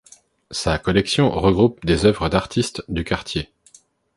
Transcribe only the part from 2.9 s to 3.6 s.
quartier.